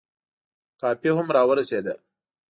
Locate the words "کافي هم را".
0.79-1.41